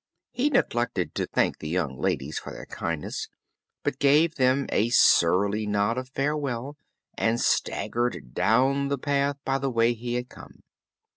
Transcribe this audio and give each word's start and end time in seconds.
He 0.31 0.49
neglected 0.49 1.13
to 1.13 1.27
thank 1.27 1.59
the 1.59 1.69
young 1.69 1.95
ladies 1.95 2.39
for 2.39 2.51
their 2.51 2.65
kindness, 2.65 3.27
but 3.83 3.99
gave 3.99 4.33
them 4.33 4.65
a 4.71 4.89
surly 4.89 5.67
nod 5.67 5.99
of 5.99 6.09
farewell 6.09 6.75
and 7.19 7.39
staggered 7.39 8.33
down 8.33 8.87
the 8.87 8.97
path 8.97 9.37
by 9.45 9.59
the 9.59 9.69
way 9.69 9.93
he 9.93 10.15
had 10.15 10.27
come. 10.27 10.61